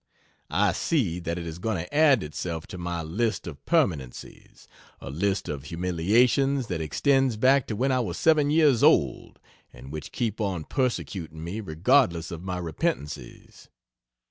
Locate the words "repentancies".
12.59-13.67